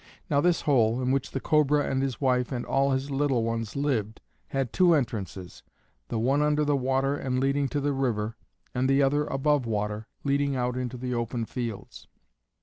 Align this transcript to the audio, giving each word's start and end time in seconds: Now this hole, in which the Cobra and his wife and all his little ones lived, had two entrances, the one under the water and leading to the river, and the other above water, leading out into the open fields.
Now 0.31 0.41
this 0.41 0.61
hole, 0.61 0.99
in 0.99 1.11
which 1.11 1.29
the 1.29 1.39
Cobra 1.39 1.87
and 1.87 2.01
his 2.01 2.19
wife 2.19 2.51
and 2.51 2.65
all 2.65 2.89
his 2.93 3.11
little 3.11 3.43
ones 3.43 3.75
lived, 3.75 4.19
had 4.47 4.73
two 4.73 4.95
entrances, 4.95 5.61
the 6.07 6.17
one 6.17 6.41
under 6.41 6.65
the 6.65 6.75
water 6.75 7.15
and 7.15 7.39
leading 7.39 7.67
to 7.69 7.79
the 7.79 7.93
river, 7.93 8.35
and 8.73 8.89
the 8.89 9.03
other 9.03 9.25
above 9.27 9.67
water, 9.67 10.07
leading 10.23 10.55
out 10.55 10.75
into 10.75 10.97
the 10.97 11.13
open 11.13 11.45
fields. 11.45 12.07